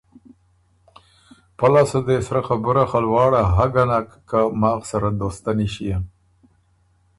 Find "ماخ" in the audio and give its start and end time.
4.61-4.81